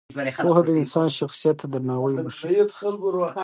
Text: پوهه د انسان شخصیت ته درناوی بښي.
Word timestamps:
پوهه 0.43 0.61
د 0.67 0.69
انسان 0.81 1.07
شخصیت 1.19 1.55
ته 1.61 1.65
درناوی 1.73 2.13
بښي. 2.25 2.57